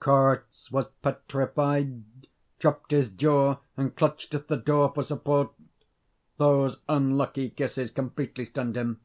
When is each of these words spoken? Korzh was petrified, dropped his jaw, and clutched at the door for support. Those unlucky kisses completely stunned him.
Korzh 0.00 0.70
was 0.70 0.88
petrified, 0.88 2.02
dropped 2.58 2.90
his 2.90 3.08
jaw, 3.08 3.56
and 3.74 3.96
clutched 3.96 4.34
at 4.34 4.46
the 4.48 4.56
door 4.58 4.92
for 4.92 5.02
support. 5.02 5.50
Those 6.36 6.76
unlucky 6.90 7.48
kisses 7.48 7.90
completely 7.90 8.44
stunned 8.44 8.76
him. 8.76 9.00